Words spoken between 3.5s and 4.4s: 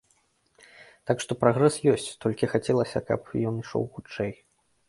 ён ішоў хутчэй.